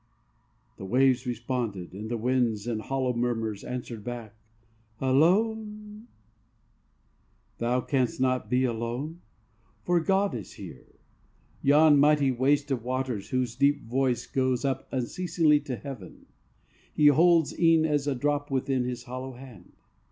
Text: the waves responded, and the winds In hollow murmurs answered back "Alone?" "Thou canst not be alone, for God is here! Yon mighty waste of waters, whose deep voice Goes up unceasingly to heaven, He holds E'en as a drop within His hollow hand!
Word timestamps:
the 0.77 0.83
waves 0.85 1.27
responded, 1.27 1.93
and 1.93 2.09
the 2.09 2.17
winds 2.17 2.65
In 2.65 2.79
hollow 2.79 3.13
murmurs 3.13 3.63
answered 3.63 4.03
back 4.03 4.33
"Alone?" 4.99 6.07
"Thou 7.59 7.81
canst 7.81 8.19
not 8.19 8.49
be 8.49 8.63
alone, 8.63 9.21
for 9.83 9.99
God 9.99 10.33
is 10.33 10.53
here! 10.53 10.97
Yon 11.61 11.99
mighty 11.99 12.31
waste 12.31 12.71
of 12.71 12.83
waters, 12.83 13.29
whose 13.29 13.55
deep 13.55 13.83
voice 13.83 14.25
Goes 14.25 14.65
up 14.65 14.87
unceasingly 14.91 15.59
to 15.59 15.75
heaven, 15.75 16.25
He 16.91 17.05
holds 17.05 17.53
E'en 17.59 17.85
as 17.85 18.07
a 18.07 18.15
drop 18.15 18.49
within 18.49 18.85
His 18.85 19.03
hollow 19.03 19.33
hand! 19.33 19.73